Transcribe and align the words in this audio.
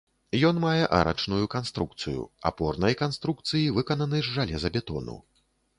Ён 0.47 0.55
мае 0.63 0.85
арачную 0.99 1.43
канструкцыю, 1.55 2.21
апорнай 2.53 2.93
канструкцыі 3.05 3.71
выкананы 3.79 4.17
з 4.27 4.37
жалезабетону. 4.39 5.15